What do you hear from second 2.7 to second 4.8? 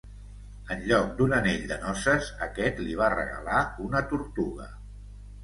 li va regalar una tortuga.